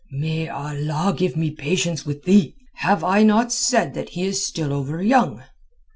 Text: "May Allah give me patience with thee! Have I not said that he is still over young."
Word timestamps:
"May 0.09 0.49
Allah 0.49 1.13
give 1.15 1.37
me 1.37 1.51
patience 1.51 2.07
with 2.07 2.23
thee! 2.23 2.55
Have 2.77 3.03
I 3.03 3.21
not 3.21 3.53
said 3.53 3.93
that 3.93 4.09
he 4.09 4.23
is 4.23 4.43
still 4.43 4.73
over 4.73 5.03
young." 5.03 5.43